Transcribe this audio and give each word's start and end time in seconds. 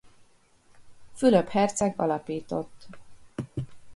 Fülöp 1.13 1.49
herceg 1.49 1.99
alapított. 1.99 2.87